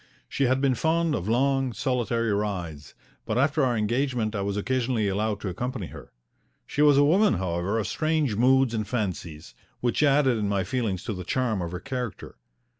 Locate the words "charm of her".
11.23-11.79